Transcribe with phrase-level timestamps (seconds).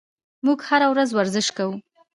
[0.45, 1.73] موږ هره ورځ ورزش کوو.